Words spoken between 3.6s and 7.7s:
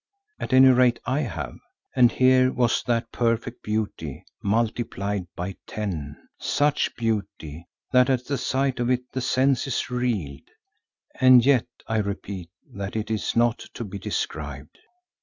beauty multiplied by ten, such beauty,